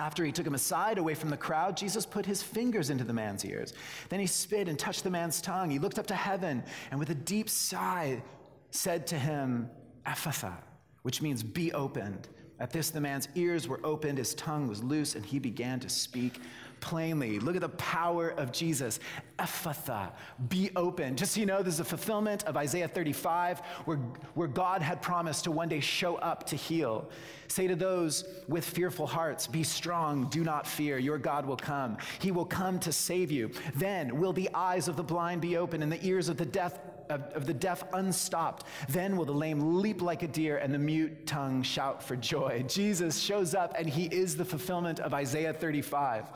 After 0.00 0.24
he 0.24 0.32
took 0.32 0.46
him 0.46 0.54
aside 0.54 0.96
away 0.96 1.14
from 1.14 1.28
the 1.28 1.36
crowd, 1.36 1.76
Jesus 1.76 2.06
put 2.06 2.24
his 2.24 2.42
fingers 2.42 2.88
into 2.88 3.04
the 3.04 3.12
man's 3.12 3.44
ears. 3.44 3.74
Then 4.08 4.18
he 4.18 4.26
spit 4.26 4.66
and 4.66 4.78
touched 4.78 5.04
the 5.04 5.10
man's 5.10 5.42
tongue. 5.42 5.68
He 5.68 5.78
looked 5.78 5.98
up 5.98 6.06
to 6.06 6.14
heaven 6.14 6.64
and 6.90 6.98
with 6.98 7.10
a 7.10 7.14
deep 7.14 7.50
sigh 7.50 8.22
said 8.70 9.06
to 9.08 9.18
him, 9.18 9.68
Ephphatha, 10.06 10.54
which 11.02 11.20
means 11.20 11.42
be 11.42 11.70
opened. 11.74 12.28
At 12.60 12.70
this, 12.70 12.88
the 12.88 13.00
man's 13.00 13.28
ears 13.34 13.68
were 13.68 13.80
opened, 13.84 14.16
his 14.16 14.34
tongue 14.34 14.68
was 14.68 14.82
loose, 14.82 15.16
and 15.16 15.24
he 15.24 15.38
began 15.38 15.78
to 15.80 15.90
speak 15.90 16.40
plainly. 16.80 17.38
Look 17.38 17.54
at 17.54 17.60
the 17.60 17.68
power 17.70 18.30
of 18.30 18.52
Jesus. 18.52 19.00
Ephphatha, 19.40 20.10
be 20.50 20.70
open. 20.76 21.16
Just 21.16 21.32
so 21.32 21.40
you 21.40 21.46
know, 21.46 21.62
this 21.62 21.74
is 21.74 21.80
a 21.80 21.84
fulfillment 21.84 22.44
of 22.44 22.58
Isaiah 22.58 22.88
35, 22.88 23.60
where, 23.86 23.96
where 24.34 24.48
God 24.48 24.82
had 24.82 25.00
promised 25.00 25.44
to 25.44 25.50
one 25.50 25.68
day 25.68 25.80
show 25.80 26.16
up 26.16 26.44
to 26.48 26.56
heal. 26.56 27.10
Say 27.48 27.66
to 27.66 27.74
those 27.74 28.24
with 28.48 28.64
fearful 28.64 29.06
hearts, 29.06 29.46
Be 29.46 29.64
strong, 29.64 30.28
do 30.28 30.44
not 30.44 30.66
fear. 30.66 30.98
Your 30.98 31.18
God 31.18 31.46
will 31.46 31.56
come. 31.56 31.96
He 32.20 32.30
will 32.30 32.44
come 32.44 32.78
to 32.80 32.92
save 32.92 33.32
you. 33.32 33.50
Then 33.74 34.20
will 34.20 34.34
the 34.34 34.50
eyes 34.52 34.88
of 34.88 34.96
the 34.96 35.02
blind 35.02 35.40
be 35.40 35.56
open 35.56 35.82
and 35.82 35.90
the 35.90 36.04
ears 36.06 36.28
of 36.28 36.36
the 36.36 36.46
deaf 36.46 36.78
of, 37.10 37.22
of 37.34 37.46
the 37.46 37.54
deaf 37.54 37.82
unstopped. 37.92 38.64
Then 38.88 39.16
will 39.16 39.24
the 39.24 39.32
lame 39.32 39.80
leap 39.80 40.00
like 40.00 40.22
a 40.22 40.28
deer 40.28 40.58
and 40.58 40.72
the 40.72 40.78
mute 40.78 41.26
tongue 41.26 41.62
shout 41.62 42.02
for 42.02 42.16
joy. 42.16 42.64
Jesus 42.68 43.18
shows 43.18 43.54
up 43.54 43.74
and 43.76 43.88
he 43.88 44.04
is 44.06 44.36
the 44.36 44.44
fulfillment 44.44 45.00
of 45.00 45.12
Isaiah 45.12 45.52
35. 45.52 46.26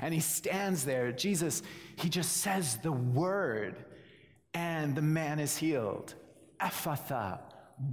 And 0.00 0.12
he 0.12 0.20
stands 0.20 0.84
there. 0.84 1.12
Jesus, 1.12 1.62
he 2.02 2.08
just 2.08 2.38
says 2.38 2.78
the 2.78 2.90
word 2.90 3.76
and 4.54 4.96
the 4.96 5.02
man 5.02 5.38
is 5.38 5.56
healed. 5.56 6.14
Ephphatha, 6.60 7.38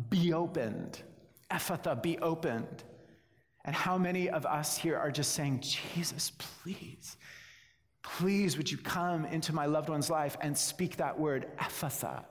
be 0.10 0.34
opened. 0.34 1.04
Ephphatha, 1.52 2.02
be 2.02 2.18
opened. 2.20 2.84
And 3.66 3.76
how 3.76 4.00
many 4.00 4.28
of 4.30 4.48
us 4.48 4.78
here 4.78 4.98
are 4.98 5.12
just 5.12 5.34
saying, 5.34 5.60
Jesus, 5.62 6.32
please, 6.38 7.18
please, 8.02 8.58
would 8.58 8.72
you 8.72 8.80
come 8.80 9.26
into 9.26 9.54
my 9.54 9.68
loved 9.68 9.90
one's 9.90 10.10
life 10.10 10.36
and 10.42 10.58
speak 10.58 10.96
that 10.98 11.20
word, 11.20 11.48
Ephphatha, 11.60 12.26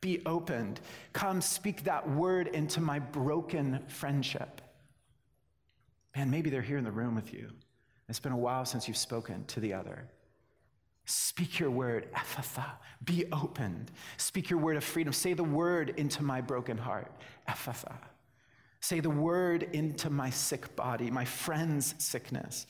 be 0.00 0.22
opened. 0.26 0.80
Come 1.12 1.40
speak 1.40 1.84
that 1.84 2.10
word 2.10 2.48
into 2.48 2.80
my 2.80 2.98
broken 2.98 3.80
friendship. 3.86 4.60
Man, 6.16 6.28
maybe 6.28 6.50
they're 6.50 6.60
here 6.60 6.78
in 6.78 6.84
the 6.84 6.90
room 6.90 7.14
with 7.14 7.32
you. 7.32 7.50
It's 8.08 8.18
been 8.18 8.32
a 8.32 8.36
while 8.36 8.64
since 8.64 8.88
you've 8.88 8.96
spoken 8.96 9.44
to 9.44 9.60
the 9.60 9.74
other. 9.74 10.08
Speak 11.10 11.58
your 11.58 11.72
word, 11.72 12.06
Ephphatha, 12.14 12.70
be 13.04 13.24
opened. 13.32 13.90
Speak 14.16 14.48
your 14.48 14.60
word 14.60 14.76
of 14.76 14.84
freedom. 14.84 15.12
Say 15.12 15.32
the 15.32 15.42
word 15.42 15.94
into 15.96 16.22
my 16.22 16.40
broken 16.40 16.78
heart, 16.78 17.10
Ephphatha. 17.48 17.94
Say 18.78 19.00
the 19.00 19.10
word 19.10 19.64
into 19.72 20.08
my 20.08 20.30
sick 20.30 20.76
body, 20.76 21.10
my 21.10 21.24
friend's 21.24 21.96
sickness. 21.98 22.68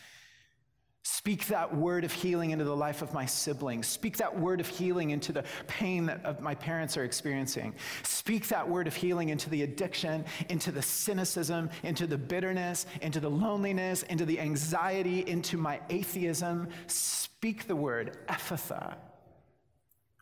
Speak 1.02 1.46
that 1.46 1.74
word 1.74 2.04
of 2.04 2.12
healing 2.12 2.50
into 2.50 2.64
the 2.64 2.76
life 2.76 3.00
of 3.00 3.14
my 3.14 3.24
siblings. 3.24 3.86
Speak 3.86 4.18
that 4.18 4.38
word 4.38 4.60
of 4.60 4.68
healing 4.68 5.10
into 5.10 5.32
the 5.32 5.44
pain 5.66 6.06
that 6.06 6.42
my 6.42 6.54
parents 6.54 6.94
are 6.98 7.04
experiencing. 7.04 7.74
Speak 8.02 8.48
that 8.48 8.68
word 8.68 8.86
of 8.86 8.94
healing 8.94 9.30
into 9.30 9.48
the 9.48 9.62
addiction, 9.62 10.26
into 10.50 10.70
the 10.70 10.82
cynicism, 10.82 11.70
into 11.84 12.06
the 12.06 12.18
bitterness, 12.18 12.84
into 13.00 13.18
the 13.18 13.30
loneliness, 13.30 14.02
into 14.04 14.26
the 14.26 14.38
anxiety, 14.38 15.24
into 15.26 15.56
my 15.56 15.80
atheism. 15.88 16.68
Speak 16.86 17.66
the 17.66 17.76
word, 17.76 18.18
Ephphatha. 18.28 18.94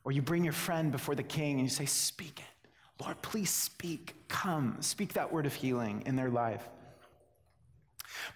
Or 0.04 0.12
you 0.12 0.22
bring 0.22 0.44
your 0.44 0.52
friend 0.52 0.92
before 0.92 1.16
the 1.16 1.24
king 1.24 1.54
and 1.54 1.62
you 1.62 1.68
say, 1.68 1.86
Speak 1.86 2.38
it. 2.38 3.02
Lord, 3.02 3.20
please 3.22 3.50
speak. 3.50 4.14
Come. 4.28 4.76
Speak 4.80 5.14
that 5.14 5.32
word 5.32 5.46
of 5.46 5.54
healing 5.54 6.04
in 6.06 6.14
their 6.14 6.30
life. 6.30 6.68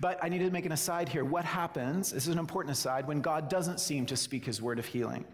But 0.01 0.19
I 0.23 0.29
need 0.29 0.39
to 0.39 0.51
make 0.51 0.67
an 0.67 0.73
aside 0.73 1.09
here. 1.09 1.25
What 1.25 1.45
happens, 1.45 2.13
this 2.13 2.27
is 2.27 2.33
an 2.33 2.39
important 2.39 2.77
aside, 2.77 3.07
when 3.07 3.21
God 3.21 3.49
doesn't 3.49 3.81
seem 3.81 4.07
to 4.07 4.17
speak 4.17 4.45
his 4.45 4.61
word 4.61 4.79
of 4.79 4.87
healing? 4.87 5.25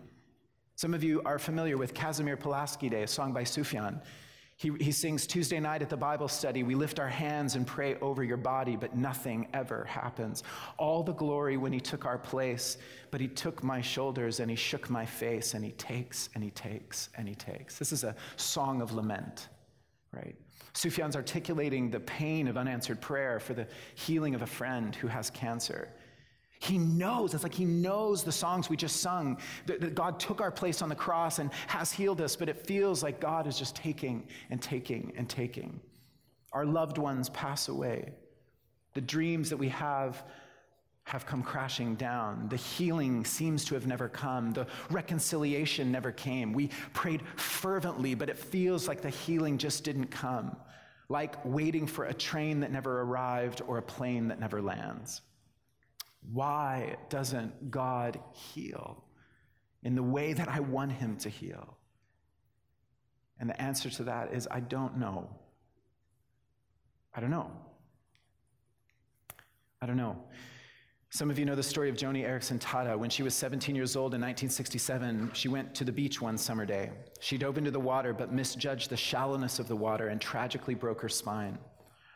Some 0.76 0.94
of 0.94 1.02
you 1.02 1.22
are 1.24 1.38
familiar 1.38 1.76
with 1.76 1.92
Casimir 1.94 2.36
Pulaski 2.36 2.88
Day, 2.88 3.02
a 3.02 3.06
song 3.06 3.32
by 3.32 3.42
Sufjan. 3.42 4.00
He, 4.58 4.72
he 4.80 4.90
sings 4.90 5.24
Tuesday 5.24 5.60
night 5.60 5.82
at 5.82 5.88
the 5.88 5.96
Bible 5.96 6.26
study, 6.26 6.64
we 6.64 6.74
lift 6.74 6.98
our 6.98 7.08
hands 7.08 7.54
and 7.54 7.64
pray 7.64 7.94
over 8.00 8.24
your 8.24 8.36
body, 8.36 8.74
but 8.74 8.96
nothing 8.96 9.46
ever 9.54 9.84
happens. 9.84 10.42
All 10.78 11.04
the 11.04 11.12
glory 11.12 11.56
when 11.56 11.72
he 11.72 11.78
took 11.78 12.04
our 12.04 12.18
place, 12.18 12.76
but 13.12 13.20
he 13.20 13.28
took 13.28 13.62
my 13.62 13.80
shoulders 13.80 14.40
and 14.40 14.50
he 14.50 14.56
shook 14.56 14.90
my 14.90 15.06
face 15.06 15.54
and 15.54 15.64
he 15.64 15.70
takes 15.72 16.28
and 16.34 16.42
he 16.42 16.50
takes 16.50 17.08
and 17.16 17.28
he 17.28 17.36
takes. 17.36 17.78
This 17.78 17.92
is 17.92 18.02
a 18.02 18.16
song 18.36 18.82
of 18.82 18.92
lament, 18.92 19.48
right? 20.12 20.34
Sufjan's 20.75 21.16
articulating 21.16 21.90
the 21.90 22.00
pain 22.00 22.48
of 22.48 22.56
unanswered 22.56 23.00
prayer 23.00 23.40
for 23.40 23.54
the 23.54 23.66
healing 23.94 24.34
of 24.34 24.42
a 24.42 24.46
friend 24.46 24.94
who 24.94 25.08
has 25.08 25.30
cancer. 25.30 25.88
He 26.60 26.76
knows, 26.76 27.34
it's 27.34 27.44
like 27.44 27.54
he 27.54 27.64
knows 27.64 28.25
the 28.25 28.32
songs 28.32 28.68
we 28.68 28.76
just 28.76 28.96
sung, 28.96 29.38
that, 29.66 29.80
that, 29.80 29.94
God 29.94 30.18
took 30.18 30.40
our 30.40 30.50
place 30.50 30.82
on 30.82 30.88
the 30.88 30.94
cross 30.94 31.38
and 31.38 31.50
has 31.68 31.92
healed 31.92 32.20
us, 32.20 32.34
but 32.34 32.48
it 32.48 32.66
feels 32.66 33.02
like 33.02 33.20
God 33.20 33.46
is 33.46 33.56
just 33.58 33.76
taking 33.76 34.26
and 34.50 34.60
taking 34.60 35.12
and 35.16 35.28
taking. 35.28 35.80
Our 36.52 36.64
loved 36.64 36.98
ones 36.98 37.28
pass 37.28 37.68
away. 37.68 38.12
The 38.94 39.00
dreams 39.00 39.50
that 39.50 39.56
we 39.56 39.68
have 39.68 40.25
have 41.08 41.26
come 41.26 41.42
crashing 41.42 41.94
down. 41.94 42.48
The 42.48 42.56
healing 42.56 43.24
seems 43.24 43.64
to 43.66 43.74
have 43.74 43.86
never 43.86 44.08
come. 44.08 44.52
The 44.52 44.66
reconciliation 44.90 45.90
never 45.90 46.12
came. 46.12 46.52
We 46.52 46.68
prayed 46.92 47.22
fervently, 47.36 48.14
but 48.14 48.28
it 48.28 48.38
feels 48.38 48.86
like 48.86 49.00
the 49.00 49.10
healing 49.10 49.58
just 49.58 49.84
didn't 49.84 50.08
come 50.08 50.56
like 51.08 51.42
waiting 51.44 51.86
for 51.86 52.04
a 52.04 52.14
train 52.14 52.60
that 52.60 52.70
never 52.70 53.00
arrived 53.00 53.62
or 53.66 53.78
a 53.78 53.82
plane 53.82 54.28
that 54.28 54.38
never 54.38 54.60
lands. 54.60 55.22
Why 56.32 56.96
doesn't 57.08 57.70
God 57.70 58.20
heal 58.32 59.04
in 59.82 59.94
the 59.94 60.02
way 60.02 60.34
that 60.34 60.48
I 60.48 60.60
want 60.60 60.92
Him 60.92 61.16
to 61.18 61.30
heal? 61.30 61.78
And 63.40 63.48
the 63.48 63.60
answer 63.60 63.88
to 63.88 64.04
that 64.04 64.34
is 64.34 64.46
I 64.50 64.60
don't 64.60 64.98
know. 64.98 65.30
I 67.14 67.20
don't 67.20 67.30
know. 67.30 67.50
I 69.80 69.86
don't 69.86 69.96
know. 69.96 70.24
Some 71.10 71.30
of 71.30 71.38
you 71.38 71.46
know 71.46 71.54
the 71.54 71.62
story 71.62 71.88
of 71.88 71.96
Joni 71.96 72.28
Eareckson 72.28 72.60
Tada. 72.60 72.94
When 72.98 73.08
she 73.08 73.22
was 73.22 73.34
17 73.34 73.74
years 73.74 73.96
old 73.96 74.12
in 74.12 74.20
1967, 74.20 75.30
she 75.32 75.48
went 75.48 75.74
to 75.74 75.82
the 75.82 75.90
beach 75.90 76.20
one 76.20 76.36
summer 76.36 76.66
day. 76.66 76.90
She 77.20 77.38
dove 77.38 77.56
into 77.56 77.70
the 77.70 77.80
water 77.80 78.12
but 78.12 78.30
misjudged 78.30 78.90
the 78.90 78.96
shallowness 78.96 79.58
of 79.58 79.68
the 79.68 79.74
water 79.74 80.08
and 80.08 80.20
tragically 80.20 80.74
broke 80.74 81.00
her 81.00 81.08
spine. 81.08 81.56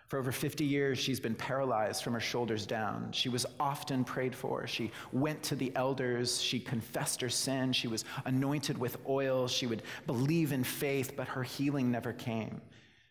For 0.09 0.19
over 0.19 0.31
50 0.31 0.67
years, 0.67 0.99
she's 0.99 1.21
been 1.21 1.35
paralyzed 1.35 2.05
from 2.05 2.13
her 2.13 2.21
shoulders 2.21 2.67
down. 2.67 3.11
She 3.13 3.31
was 3.31 3.47
often 3.59 4.05
prayed 4.05 4.35
for. 4.35 4.67
She 4.67 4.91
went 5.11 5.43
to 5.45 5.57
the 5.57 5.73
elders. 5.75 6.39
She 6.43 6.61
confessed 6.61 7.23
her 7.23 7.31
sin. 7.31 7.73
She 7.73 7.89
was 7.89 8.05
anointed 8.27 8.77
with 8.77 8.99
oil. 9.09 9.49
She 9.49 9.67
would 9.67 9.85
believe 10.07 10.53
in 10.53 10.65
faith, 10.65 11.17
but 11.17 11.29
her 11.29 11.43
healing 11.43 11.91
never 11.91 12.13
came. 12.13 12.61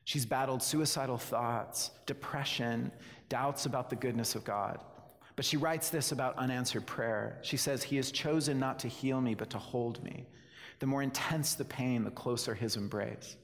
She's 0.03 0.27
battled 0.27 0.61
suicidal 0.61 1.17
thoughts, 1.17 1.89
depression, 2.05 2.91
doubts 3.29 3.65
about 3.65 3.89
the 3.89 3.95
goodness 3.95 4.35
of 4.35 4.43
God. 4.43 4.77
But 5.41 5.45
she 5.47 5.57
writes 5.57 5.89
this 5.89 6.11
about 6.11 6.37
unanswered 6.37 6.85
prayer. 6.85 7.39
She 7.41 7.57
says, 7.57 7.81
He 7.81 7.95
has 7.95 8.11
chosen 8.11 8.59
not 8.59 8.77
to 8.77 8.87
heal 8.87 9.19
me, 9.19 9.33
but 9.33 9.49
to 9.49 9.57
hold 9.57 10.03
me. 10.03 10.27
The 10.77 10.85
more 10.85 11.01
intense 11.01 11.55
the 11.55 11.65
pain, 11.65 12.03
the 12.03 12.11
closer 12.11 12.53
his 12.53 12.75
embrace. 12.75 13.37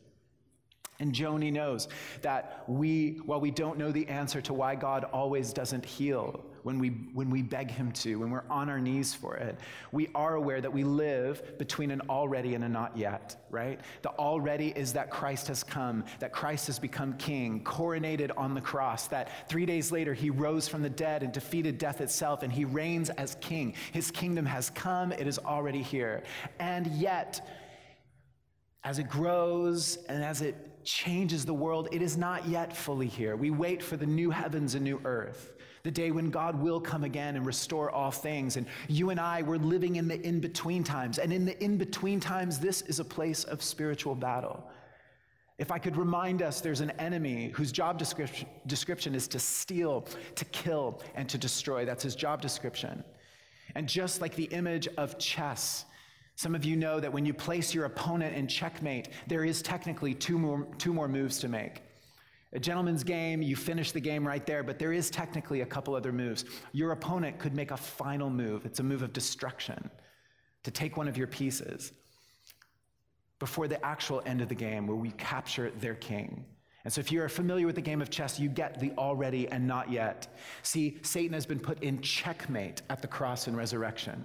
And 1.00 1.12
Joni 1.12 1.52
knows 1.52 1.88
that 2.22 2.66
we, 2.68 3.20
while 3.26 3.40
we 3.42 3.50
don't 3.50 3.80
know 3.80 3.92
the 3.92 4.08
answer 4.10 4.42
to 4.42 4.54
why 4.54 4.76
God 4.76 5.06
always 5.06 5.52
doesn't 5.52 5.84
heal, 5.84 6.46
when 6.68 6.80
we, 6.80 6.90
when 7.14 7.30
we 7.30 7.42
beg 7.42 7.72
Him 7.72 7.94
to, 7.94 8.18
when 8.18 8.30
we're 8.30 8.44
on 8.50 8.70
our 8.70 8.82
knees 8.82 9.14
for 9.14 9.38
it, 9.38 9.58
we 9.94 10.10
are 10.14 10.36
aware 10.36 10.60
that 10.60 10.74
we 10.74 10.84
live 10.84 11.58
between 11.58 11.92
an 11.92 12.02
already 12.10 12.56
and 12.56 12.64
a 12.66 12.68
not 12.68 12.98
yet, 12.98 13.48
right? 13.50 13.80
The 14.02 14.10
already 14.10 14.74
is 14.76 14.92
that 14.92 15.10
Christ 15.10 15.48
has 15.48 15.64
come, 15.64 16.04
that 16.20 16.34
Christ 16.34 16.68
has 16.68 16.78
become 16.78 17.14
king, 17.14 17.64
coronated 17.64 18.32
on 18.36 18.54
the 18.54 18.60
cross, 18.60 19.08
that 19.08 19.30
three 19.48 19.66
days 19.66 19.94
later 19.94 20.14
He 20.14 20.30
rose 20.30 20.68
from 20.68 20.82
the 20.82 20.90
dead 20.90 21.24
and 21.24 21.32
defeated 21.32 21.78
death 21.78 22.02
itself, 22.02 22.44
and 22.44 22.52
He 22.52 22.66
reigns 22.66 23.12
as 23.12 23.38
king. 23.40 23.74
His 23.94 24.12
kingdom 24.12 24.46
has 24.46 24.70
come, 24.72 25.14
it 25.14 25.26
is 25.26 25.40
already 25.40 25.82
here. 25.82 26.24
And 26.60 26.88
yet, 26.88 27.48
as 28.84 29.00
it 29.00 29.08
grows 29.08 30.00
and 30.10 30.22
as 30.22 30.42
it 30.42 30.84
changes 30.84 31.46
the 31.46 31.54
world, 31.54 31.88
it 31.94 32.02
is 32.02 32.18
not 32.18 32.46
yet 32.46 32.76
fully 32.76 33.08
here. 33.08 33.38
We 33.38 33.52
wait 33.52 33.82
for 33.82 33.96
the 33.96 34.06
new 34.06 34.32
heavens 34.32 34.76
and 34.76 34.84
new 34.84 35.00
earth 35.06 35.54
the 35.88 35.92
day 35.92 36.12
when 36.12 36.30
God 36.30 36.62
will 36.62 36.82
come 36.82 37.06
again 37.06 37.38
and 37.38 37.46
restore 37.46 37.90
all 37.90 38.12
things. 38.12 38.58
And 38.58 38.68
you 38.90 39.10
and 39.10 39.22
I, 39.22 39.42
we're 39.42 39.56
living 39.56 39.96
in 39.96 40.10
the 40.10 40.20
in 40.22 40.42
between 40.42 40.84
times. 40.84 41.18
And 41.18 41.32
in 41.32 41.46
the 41.46 41.58
in 41.64 41.78
between 41.78 42.20
times, 42.20 42.60
this 42.60 42.82
is 42.82 43.00
a 43.00 43.06
place 43.06 43.46
of 43.46 43.64
spiritual 43.64 44.14
battle. 44.14 44.70
If 45.58 45.72
I 45.72 45.78
could 45.80 45.96
remind 45.96 46.42
us, 46.42 46.60
there's 46.60 46.82
an 46.82 46.92
enemy 47.00 47.52
whose 47.56 47.72
job 47.72 47.98
description, 47.98 48.50
description 48.68 49.16
is 49.16 49.30
to 49.30 49.40
steal, 49.40 50.06
to 50.36 50.44
kill, 50.46 51.02
and 51.16 51.30
to 51.30 51.38
destroy. 51.38 51.86
That's 51.86 52.04
his 52.04 52.18
job 52.18 52.42
description. 52.42 53.02
And 53.76 53.88
just 53.88 54.20
like 54.20 54.36
the 54.36 54.50
image 54.62 54.90
of 54.98 55.18
chess, 55.18 55.86
some 56.36 56.54
of 56.54 56.66
you 56.66 56.76
know 56.76 57.00
that 57.00 57.14
when 57.14 57.26
you 57.26 57.34
place 57.34 57.74
your 57.74 57.86
opponent 57.86 58.36
in 58.36 58.50
checkmate, 58.50 59.08
there 59.28 59.46
is 59.46 59.62
technically 59.62 60.14
two 60.14 60.38
more, 60.38 60.68
two 60.80 60.94
more 60.94 61.08
moves 61.08 61.40
to 61.40 61.48
make. 61.48 61.82
A 62.54 62.60
gentleman's 62.60 63.04
game, 63.04 63.42
you 63.42 63.56
finish 63.56 63.92
the 63.92 64.00
game 64.00 64.26
right 64.26 64.46
there, 64.46 64.64
but 64.64 64.80
there 64.80 64.94
is 64.94 65.10
technically 65.10 65.62
a 65.62 65.66
couple 65.66 65.96
other 65.96 66.14
moves. 66.14 66.46
Your 66.72 66.92
opponent 66.92 67.40
could 67.40 67.54
make 67.54 67.72
a 67.72 67.78
final 67.78 68.30
move. 68.30 68.66
It's 68.66 68.80
a 68.80 68.84
move 68.84 69.04
of 69.04 69.12
destruction 69.12 69.90
to 70.64 70.72
take 70.72 70.96
one 70.96 71.08
of 71.08 71.18
your 71.18 71.28
pieces 71.28 71.92
before 73.40 73.68
the 73.68 73.84
actual 73.86 74.22
end 74.26 74.42
of 74.42 74.48
the 74.50 74.56
game 74.56 74.88
where 74.88 74.98
we 74.98 75.12
capture 75.12 75.72
their 75.72 75.96
king. 75.96 76.46
And 76.86 76.94
so, 76.94 77.02
if 77.02 77.12
you're 77.12 77.28
familiar 77.28 77.66
with 77.66 77.76
the 77.76 77.82
game 77.82 78.02
of 78.02 78.10
chess, 78.10 78.40
you 78.40 78.48
get 78.48 78.80
the 78.80 78.92
already 78.98 79.50
and 79.50 79.68
not 79.68 79.92
yet. 79.92 80.34
See, 80.64 81.00
Satan 81.02 81.34
has 81.34 81.46
been 81.46 81.60
put 81.60 81.84
in 81.84 82.02
checkmate 82.02 82.82
at 82.90 83.02
the 83.02 83.08
cross 83.10 83.48
and 83.48 83.58
resurrection 83.58 84.24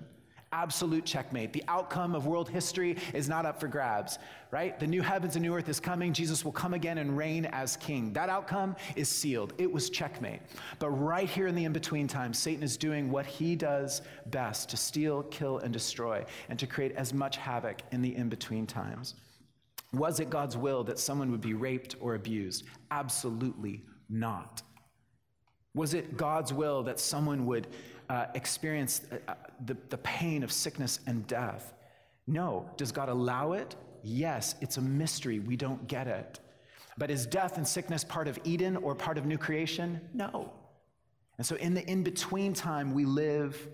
absolute 0.53 1.05
checkmate. 1.05 1.53
The 1.53 1.65
outcome 1.67 2.15
of 2.15 2.27
world 2.27 2.49
history 2.49 2.97
is 3.15 3.29
not 3.29 3.47
up 3.47 3.59
for 3.59 3.69
grabs, 3.69 4.19
right? 4.51 4.79
The 4.79 4.87
new 4.87 5.03
heavens 5.03 5.35
and 5.37 5.43
new 5.43 5.55
earth 5.55 5.69
is 5.69 5.81
coming. 5.81 6.13
Jesus 6.13 6.45
will 6.45 6.53
come 6.53 6.75
again 6.75 6.99
and 6.99 7.17
reign 7.17 7.47
as 7.47 7.77
king. 7.79 8.13
That 8.13 8.29
outcome 8.29 8.77
is 8.95 9.09
sealed. 9.09 9.55
It 9.59 9.71
was 9.71 9.91
checkmate. 9.91 10.41
But 10.79 10.91
right 10.91 11.29
here 11.29 11.47
in 11.47 11.55
the 11.55 11.65
in 11.65 11.73
between 11.73 12.07
time, 12.07 12.33
Satan 12.35 12.63
is 12.63 12.77
doing 12.77 13.11
what 13.11 13.27
he 13.27 13.57
does 13.57 14.03
best 14.27 14.69
to 14.71 14.77
steal, 14.77 15.23
kill, 15.25 15.59
and 15.59 15.73
destroy, 15.73 16.25
and 16.49 16.59
to 16.59 16.67
create 16.67 16.93
as 16.93 17.13
much 17.13 17.37
havoc 17.37 17.81
in 17.91 18.03
the 18.03 18.15
in 18.15 18.29
between 18.29 18.67
times. 18.67 19.15
Was 19.93 20.21
it 20.21 20.31
God's 20.31 20.57
will 20.57 20.85
that 20.85 20.99
someone 20.99 21.31
would 21.31 21.41
be 21.41 21.55
raped 21.55 21.97
or 22.01 22.15
abused? 22.15 22.65
Absolutely 22.91 23.83
not. 24.09 24.63
Was 25.75 25.95
it 25.95 26.17
God's 26.17 26.53
will 26.53 26.83
that 26.83 27.01
someone 27.01 27.47
would 27.47 27.67
uh, 28.09 28.27
experience 28.35 29.03
uh, 29.27 29.35
the, 29.67 29.77
the 29.89 29.99
pain 29.99 30.43
of 30.43 30.53
sickness 30.53 31.01
and 31.07 31.27
death? 31.27 31.75
No. 32.27 32.71
Does 32.77 32.93
God 32.93 33.09
allow 33.09 33.53
it? 33.53 33.77
Yes. 34.03 34.55
It's 34.61 34.77
a 34.77 34.81
mystery. 34.81 35.39
We 35.39 35.57
don't 35.57 35.87
get 35.87 36.07
it. 36.07 36.41
But 36.99 37.11
is 37.11 37.27
death 37.27 37.57
and 37.57 37.67
sickness 37.67 38.05
part 38.05 38.29
of 38.29 38.39
Eden 38.45 38.77
or 38.77 38.95
part 38.95 39.19
of 39.19 39.27
new 39.27 39.39
creation? 39.39 40.01
No. 40.13 40.53
And 41.39 41.47
so 41.47 41.57
in 41.57 41.75
the 41.75 41.89
in 41.91 42.03
between 42.03 42.53
time, 42.53 42.93
we 42.93 43.05
live 43.05 43.69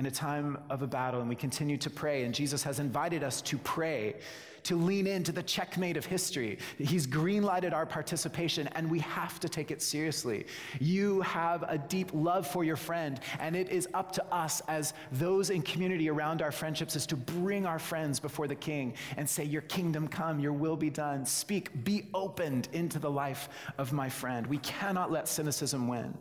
in 0.00 0.06
a 0.06 0.10
time 0.10 0.56
of 0.70 0.80
a 0.80 0.86
battle 0.86 1.20
and 1.20 1.28
we 1.28 1.36
continue 1.36 1.76
to 1.76 1.90
pray. 1.90 2.24
And 2.24 2.34
Jesus 2.34 2.62
has 2.62 2.78
invited 2.78 3.22
us 3.22 3.42
to 3.42 3.58
pray, 3.58 4.14
to 4.62 4.74
lean 4.74 5.06
into 5.06 5.30
the 5.30 5.42
checkmate 5.42 5.98
of 5.98 6.06
history. 6.06 6.56
He's 6.78 7.06
greenlighted 7.06 7.74
our 7.74 7.84
participation 7.84 8.66
and 8.68 8.90
we 8.90 9.00
have 9.00 9.38
to 9.40 9.48
take 9.50 9.70
it 9.70 9.82
seriously. 9.82 10.46
You 10.80 11.20
have 11.20 11.64
a 11.64 11.76
deep 11.76 12.12
love 12.14 12.46
for 12.46 12.64
your 12.64 12.76
friend, 12.76 13.20
and 13.40 13.54
it 13.54 13.68
is 13.68 13.88
up 13.92 14.10
to 14.12 14.24
us 14.34 14.62
as 14.68 14.94
those 15.12 15.50
in 15.50 15.60
community 15.60 16.08
around 16.08 16.40
our 16.40 16.52
friendships 16.52 16.96
is 16.96 17.04
to 17.08 17.16
bring 17.16 17.66
our 17.66 17.78
friends 17.78 18.18
before 18.18 18.48
the 18.48 18.54
king 18.54 18.94
and 19.18 19.28
say, 19.28 19.44
Your 19.44 19.62
kingdom 19.62 20.08
come, 20.08 20.40
your 20.40 20.54
will 20.54 20.76
be 20.76 20.88
done. 20.88 21.26
Speak, 21.26 21.84
be 21.84 22.06
opened 22.14 22.68
into 22.72 22.98
the 22.98 23.10
life 23.10 23.50
of 23.76 23.92
my 23.92 24.08
friend. 24.08 24.46
We 24.46 24.58
cannot 24.58 25.12
let 25.12 25.28
cynicism 25.28 25.88
win. 25.88 26.16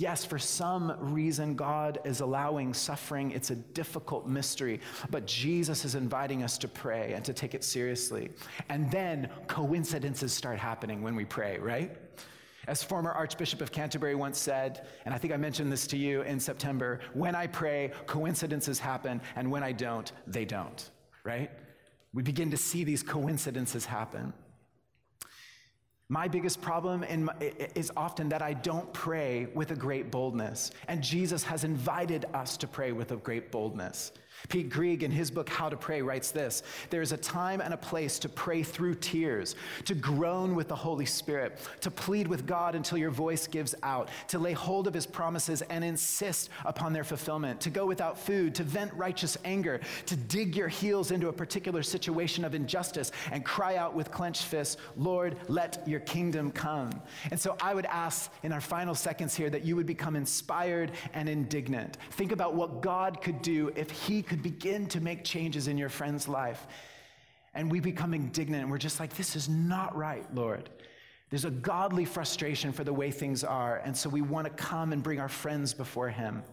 Yes, 0.00 0.24
for 0.24 0.38
some 0.38 0.96
reason, 0.98 1.54
God 1.54 1.98
is 2.06 2.20
allowing 2.20 2.72
suffering. 2.72 3.32
It's 3.32 3.50
a 3.50 3.54
difficult 3.54 4.26
mystery, 4.26 4.80
but 5.10 5.26
Jesus 5.26 5.84
is 5.84 5.94
inviting 5.94 6.42
us 6.42 6.56
to 6.56 6.68
pray 6.68 7.12
and 7.12 7.22
to 7.22 7.34
take 7.34 7.54
it 7.54 7.62
seriously. 7.62 8.30
And 8.70 8.90
then 8.90 9.28
coincidences 9.46 10.32
start 10.32 10.58
happening 10.58 11.02
when 11.02 11.14
we 11.14 11.26
pray, 11.26 11.58
right? 11.58 11.94
As 12.66 12.82
former 12.82 13.12
Archbishop 13.12 13.60
of 13.60 13.72
Canterbury 13.72 14.14
once 14.14 14.38
said, 14.38 14.86
and 15.04 15.12
I 15.12 15.18
think 15.18 15.34
I 15.34 15.36
mentioned 15.36 15.70
this 15.70 15.86
to 15.88 15.98
you 15.98 16.22
in 16.22 16.40
September 16.40 17.00
when 17.12 17.34
I 17.34 17.46
pray, 17.46 17.92
coincidences 18.06 18.78
happen, 18.78 19.20
and 19.36 19.50
when 19.50 19.62
I 19.62 19.72
don't, 19.72 20.10
they 20.26 20.46
don't, 20.46 20.90
right? 21.24 21.50
We 22.14 22.22
begin 22.22 22.50
to 22.52 22.56
see 22.56 22.84
these 22.84 23.02
coincidences 23.02 23.84
happen. 23.84 24.32
My 26.12 26.26
biggest 26.26 26.60
problem 26.60 27.04
my, 27.24 27.32
is 27.76 27.92
often 27.96 28.28
that 28.30 28.42
I 28.42 28.52
don't 28.52 28.92
pray 28.92 29.46
with 29.54 29.70
a 29.70 29.76
great 29.76 30.10
boldness. 30.10 30.72
And 30.88 31.04
Jesus 31.04 31.44
has 31.44 31.62
invited 31.62 32.24
us 32.34 32.56
to 32.56 32.66
pray 32.66 32.90
with 32.90 33.12
a 33.12 33.16
great 33.16 33.52
boldness. 33.52 34.10
Pete 34.48 34.70
Greig, 34.70 35.02
in 35.02 35.10
his 35.10 35.30
book 35.30 35.48
How 35.48 35.68
to 35.68 35.76
Pray, 35.76 36.02
writes 36.02 36.30
this 36.30 36.62
There's 36.90 37.12
a 37.12 37.16
time 37.16 37.60
and 37.60 37.74
a 37.74 37.76
place 37.76 38.18
to 38.20 38.28
pray 38.28 38.62
through 38.62 38.96
tears, 38.96 39.56
to 39.84 39.94
groan 39.94 40.54
with 40.54 40.68
the 40.68 40.76
Holy 40.76 41.06
Spirit, 41.06 41.58
to 41.80 41.90
plead 41.90 42.26
with 42.26 42.46
God 42.46 42.74
until 42.74 42.98
your 42.98 43.10
voice 43.10 43.46
gives 43.46 43.74
out, 43.82 44.08
to 44.28 44.38
lay 44.38 44.52
hold 44.52 44.86
of 44.86 44.94
his 44.94 45.06
promises 45.06 45.62
and 45.62 45.84
insist 45.84 46.50
upon 46.64 46.92
their 46.92 47.04
fulfillment, 47.04 47.60
to 47.60 47.70
go 47.70 47.86
without 47.86 48.18
food, 48.18 48.54
to 48.54 48.64
vent 48.64 48.92
righteous 48.94 49.36
anger, 49.44 49.80
to 50.06 50.16
dig 50.16 50.56
your 50.56 50.68
heels 50.68 51.10
into 51.10 51.28
a 51.28 51.32
particular 51.32 51.82
situation 51.82 52.44
of 52.44 52.54
injustice 52.54 53.12
and 53.32 53.44
cry 53.44 53.76
out 53.76 53.94
with 53.94 54.10
clenched 54.10 54.44
fists, 54.44 54.76
Lord, 54.96 55.36
let 55.48 55.86
your 55.86 56.00
kingdom 56.00 56.50
come. 56.50 56.90
And 57.30 57.38
so 57.38 57.56
I 57.60 57.74
would 57.74 57.86
ask 57.86 58.30
in 58.42 58.52
our 58.52 58.60
final 58.60 58.94
seconds 58.94 59.34
here 59.34 59.50
that 59.50 59.64
you 59.64 59.76
would 59.76 59.86
become 59.86 60.16
inspired 60.16 60.92
and 61.14 61.28
indignant. 61.28 61.98
Think 62.10 62.32
about 62.32 62.54
what 62.54 62.80
God 62.80 63.20
could 63.20 63.42
do 63.42 63.72
if 63.76 63.90
he 63.90 64.22
could 64.30 64.42
begin 64.44 64.86
to 64.86 65.00
make 65.00 65.24
changes 65.24 65.66
in 65.66 65.76
your 65.76 65.88
friend's 65.88 66.28
life. 66.28 66.68
And 67.52 67.68
we 67.68 67.80
become 67.80 68.14
indignant 68.14 68.62
and 68.62 68.70
we're 68.70 68.78
just 68.78 69.00
like, 69.00 69.16
this 69.16 69.34
is 69.34 69.48
not 69.48 69.96
right, 69.96 70.24
Lord. 70.32 70.70
There's 71.30 71.44
a 71.44 71.50
godly 71.50 72.04
frustration 72.04 72.70
for 72.70 72.84
the 72.84 72.92
way 72.92 73.10
things 73.10 73.42
are. 73.42 73.78
And 73.84 73.96
so 73.96 74.08
we 74.08 74.22
want 74.22 74.46
to 74.46 74.52
come 74.52 74.92
and 74.92 75.02
bring 75.02 75.18
our 75.18 75.28
friends 75.28 75.74
before 75.74 76.10
Him. 76.10 76.44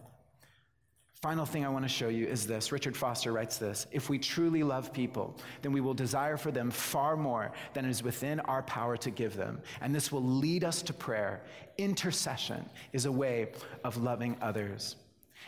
Final 1.22 1.46
thing 1.46 1.64
I 1.64 1.68
want 1.68 1.84
to 1.84 1.88
show 1.88 2.08
you 2.08 2.26
is 2.26 2.48
this. 2.48 2.72
Richard 2.72 2.96
Foster 2.96 3.32
writes 3.32 3.58
this 3.58 3.86
If 3.92 4.10
we 4.10 4.18
truly 4.18 4.64
love 4.64 4.92
people, 4.92 5.36
then 5.62 5.70
we 5.70 5.80
will 5.80 5.94
desire 5.94 6.36
for 6.36 6.50
them 6.50 6.72
far 6.72 7.16
more 7.16 7.52
than 7.74 7.84
is 7.84 8.02
within 8.02 8.40
our 8.40 8.64
power 8.64 8.96
to 8.96 9.10
give 9.10 9.36
them. 9.36 9.60
And 9.80 9.94
this 9.94 10.10
will 10.10 10.24
lead 10.24 10.64
us 10.64 10.82
to 10.82 10.92
prayer. 10.92 11.42
Intercession 11.76 12.68
is 12.92 13.06
a 13.06 13.12
way 13.12 13.52
of 13.84 13.96
loving 13.96 14.36
others. 14.40 14.96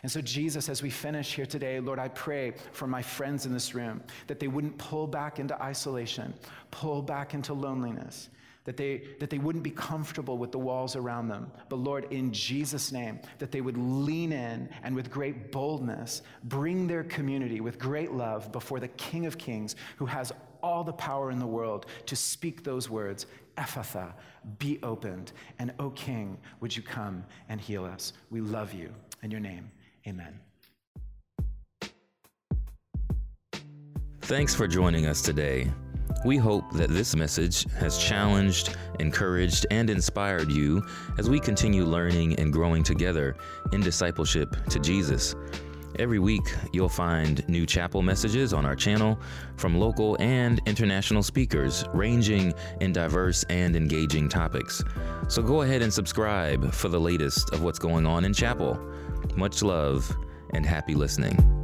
And 0.03 0.11
so, 0.11 0.21
Jesus, 0.21 0.69
as 0.69 0.83
we 0.83 0.89
finish 0.89 1.35
here 1.35 1.47
today, 1.47 1.79
Lord, 1.79 1.99
I 1.99 2.09
pray 2.09 2.55
for 2.73 2.87
my 2.87 3.03
friends 3.03 3.45
in 3.45 3.53
this 3.53 3.75
room 3.75 4.03
that 4.29 4.41
they 4.41 4.49
wouldn't 4.49 4.79
pull 4.79 5.07
back 5.07 5.39
into 5.39 5.61
isolation, 5.63 6.33
pull 6.71 7.03
back 7.03 7.35
into 7.35 7.53
loneliness, 7.53 8.31
that 8.65 8.79
they, 8.79 9.03
that 9.19 9.29
they 9.29 9.39
wouldn't 9.39 9.65
be 9.65 9.71
comfortable 9.71 10.39
with 10.39 10.53
the 10.53 10.59
walls 10.59 10.97
around 10.97 11.29
them. 11.29 11.51
But, 11.69 11.77
Lord, 11.77 12.07
in 12.11 12.33
Jesus' 12.33 12.93
name, 12.93 13.21
that 13.39 13.53
they 13.53 13.61
would 13.61 13.77
lean 13.77 14.33
in 14.33 14.71
and 14.83 14.95
with 14.95 15.11
great 15.11 15.53
boldness 15.53 16.23
bring 16.45 16.87
their 16.87 17.05
community 17.05 17.61
with 17.61 17.79
great 17.79 18.13
love 18.13 18.53
before 18.53 18.81
the 18.81 18.89
King 18.89 19.27
of 19.27 19.37
Kings, 19.37 19.77
who 19.97 20.07
has 20.07 20.33
all 20.63 20.85
the 20.85 20.93
power 20.93 21.31
in 21.31 21.39
the 21.39 21.47
world 21.47 21.87
to 22.07 22.17
speak 22.17 22.63
those 22.63 22.89
words 22.89 23.27
Ephphatha, 23.59 24.15
be 24.59 24.79
opened. 24.83 25.33
And, 25.59 25.75
O 25.79 25.91
King, 25.91 26.39
would 26.61 26.75
you 26.75 26.83
come 26.83 27.25
and 27.51 27.61
heal 27.61 27.85
us? 27.85 28.15
We 28.31 28.41
love 28.41 28.73
you. 28.73 28.95
In 29.23 29.31
your 29.31 29.41
name. 29.41 29.71
Amen. 30.07 30.41
Thanks 34.23 34.55
for 34.55 34.69
joining 34.69 35.07
us 35.07 35.23
today. 35.23 35.71
We 36.25 36.37
hope 36.37 36.71
that 36.75 36.91
this 36.91 37.17
message 37.17 37.65
has 37.73 37.99
challenged, 37.99 38.77
encouraged, 38.99 39.67
and 39.71 39.89
inspired 39.89 40.51
you 40.51 40.83
as 41.19 41.31
we 41.31 41.41
continue 41.41 41.85
learning 41.85 42.39
and 42.39 42.53
growing 42.53 42.83
together 42.83 43.37
in 43.73 43.81
discipleship 43.81 44.55
to 44.69 44.79
Jesus. 44.79 45.35
Every 45.99 46.19
week, 46.19 46.45
you'll 46.73 46.89
find 46.89 47.47
new 47.49 47.67
chapel 47.67 48.03
messages 48.03 48.53
on 48.53 48.65
our 48.65 48.77
channel 48.77 49.19
from 49.57 49.79
local 49.79 50.17
and 50.21 50.61
international 50.67 51.23
speakers, 51.23 51.85
ranging 51.93 52.55
in 52.81 52.93
diverse 52.93 53.45
and 53.51 53.75
engaging 53.75 54.29
topics. 54.29 54.85
So 55.29 55.43
go 55.43 55.63
ahead 55.63 55.83
and 55.83 55.93
subscribe 55.93 56.73
for 56.73 56.89
the 56.89 57.01
latest 57.01 57.53
of 57.53 57.63
what's 57.63 57.79
going 57.79 58.07
on 58.07 58.25
in 58.25 58.33
chapel. 58.33 58.79
Much 59.37 59.63
love 59.63 60.17
and 60.51 60.67
happy 60.67 60.95
listening. 60.95 61.60